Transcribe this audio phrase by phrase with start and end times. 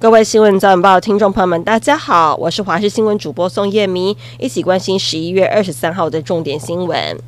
[0.00, 7.18] 各位新闻早晚报听众朋友们，大家好，我是华视新闻主播宋叶明，一起关心十一月二十三号的重点新闻。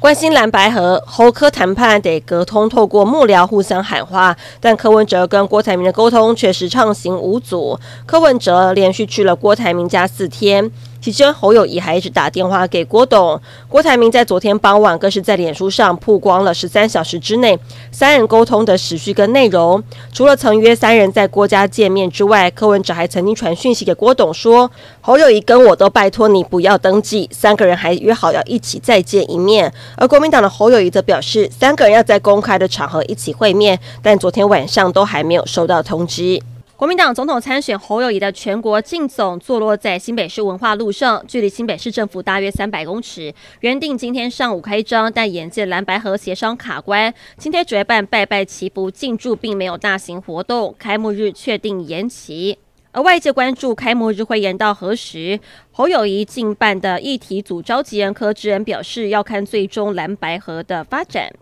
[0.00, 7.78] 关心蓝白和，侯科谈判得隔通，透过幕僚互相喊话，但柯文哲跟郭台铭的沟通却是畅行无阻。
[8.04, 10.68] 柯文哲连续去了郭台铭家四天。
[11.02, 13.40] 其间，侯友宜还一直打电话给郭董。
[13.68, 17.58] 郭台铭在昨天傍晚更是在脸书上曝光了十三小时之内
[17.90, 19.82] 三人沟通的时序跟内容。
[20.12, 24.70] 除了曾约三人在郭家见面之外，柯文哲还曾经传讯息给郭董说
[25.02, 29.74] ：“侯友宜跟我都拜托你不要登记。”三个人还约好要一起再见一面。
[29.96, 36.40] 而国民党的侯友宜则表示，三个人要在公开的场合一起会面，但昨天晚上都还没有收到通知。
[36.82, 43.32] 国民党总统参选侯友谊的全国竞总坐落在新北市文化路上，距离新北市政府大约三百公尺。
[43.60, 52.58] 原定今天上午开张，但眼见蓝白河协商卡关，今天主办拜拜祈福进驻，并没有大型活动，开幕日确定延期。
[52.90, 55.38] 而外界关注开幕日会延到何时？
[55.70, 61.32] 侯友谊竞办的议题组召集人柯志恩表示，要看最终蓝白河的发展。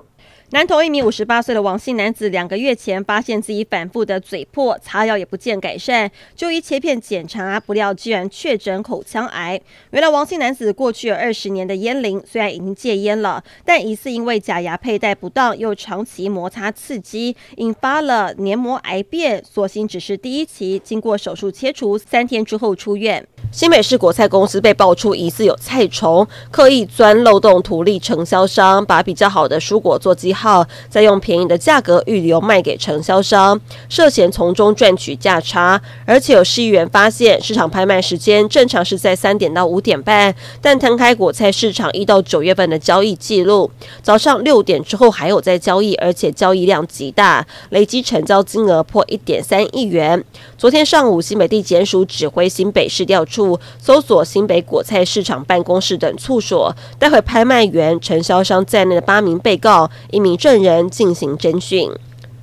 [0.52, 9.60] 南投一名五十八岁的王姓男子，两个月前发现自己反复的嘴破，擦药也不见改善，就医切片检查，不料居然确诊口腔癌。
[9.92, 19.40] 原来王姓男子过去有二十年的烟龄，虽然已经戒烟了，但疑似因为假牙佩戴不当，又长期摩擦刺激，引发了黏膜癌变。
[19.48, 23.24] 所幸只是第一期，经过手术切除，三天之后出院。
[23.52, 35.82] 新北市果菜公司被爆出疑似有菜虫，刻意钻漏洞图利承销商，把比较好的蔬果做记号，再用便宜的价格预留卖给承销商，涉嫌从中赚取价差。
[36.06, 43.68] 而且有市议员发现，市场拍卖时间正常是在三点到五点半，但摊开果菜市场一到九月份的交易记录，
[44.00, 50.24] 早上六点之后还有在交易，而且交易量极大，累计成交金额破一点三亿元。
[50.56, 53.39] 昨天上午，新北地检署指挥新北市调出
[53.78, 61.90] 搜索新北果菜市场办公室等处所，带回拍卖员、承销商在内的八名被告、一名证人进行侦讯。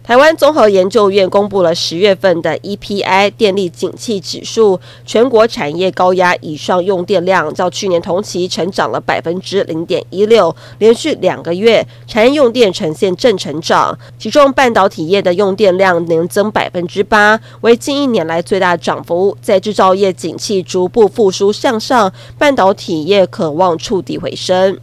[0.08, 19.38] 台湾综合研究院公布了十月份的 EPI 电力景气指数，全国产业高压以上用电量较去年同期成长了百分之零点一六，连续两个月产业用电呈现正成长，其中半导体业的用电量年增百分之八，为近一年来最大涨幅。
[19.42, 24.80] 在制造业景气逐步复苏向上，半导体业可望触底回升。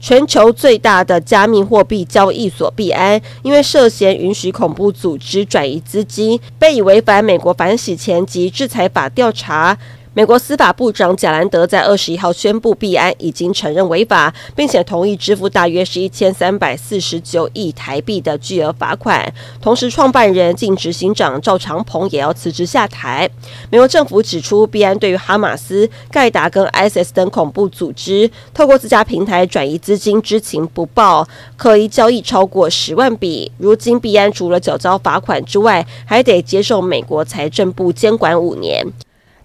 [0.00, 9.76] 全球最大的加密货币交易所币安，因为涉嫌允许恐怖组织转移资金，被以违反美国反洗钱及制裁法调查。
[10.18, 19.32] 美国司法部长贾兰德在二十一号宣布，币安已经承认违法，并且同意支付大约是一千三百四十九亿台币的巨额罚款。
[19.60, 23.30] 同时，创办人兼执行长赵长鹏也要辞职下台。
[23.70, 33.52] 美国政府指出，币安对于哈马斯、盖达跟 ISIS 等恐怖组织透过自家平台转移资金知情不报，可疑交易超过十万笔。
[33.58, 38.84] 如今，币安除了缴交罚款之外，还得接受美国财政部监管五年。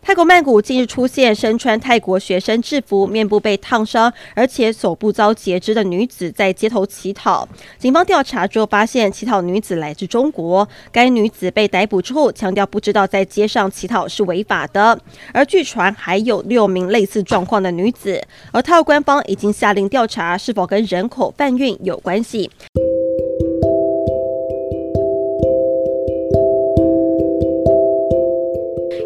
[0.05, 7.47] 泰国曼谷近日出现身穿泰国学生制服、面部被烫伤，而且手部遭截肢的女子在街头乞讨。
[7.79, 10.67] 警方调查之后发现，乞讨女子来自中国。
[10.91, 14.99] 该女子被逮捕之后，强调不知道在街上乞讨是违法的。
[15.31, 18.21] 而据传还有六名类似状况的女子，
[18.51, 22.51] 而泰国官方已经下令调查是否跟人口贩运有关系。